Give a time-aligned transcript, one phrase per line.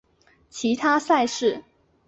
[0.49, 1.63] 其他赛事